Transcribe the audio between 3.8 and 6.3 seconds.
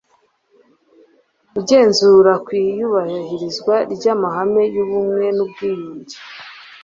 ry amahame y ubumwe n ubwiyunge